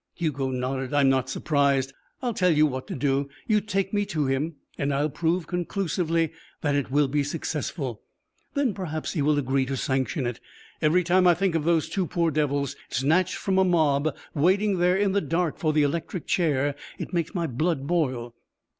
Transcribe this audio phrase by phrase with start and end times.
[0.15, 0.95] Hugo nodded.
[0.95, 1.93] "I'm not surprised.
[2.23, 3.29] I'll tell you what to do.
[3.45, 6.31] You take me to him and I'll prove conclusively
[6.61, 8.01] that it will be successful.
[8.55, 10.39] Then, perhaps, he will agree to sanction it.
[10.81, 14.97] Every time I think of those two poor devils snatched from a mob waiting there
[14.97, 18.33] in the dark for the electric chair it makes my blood boil."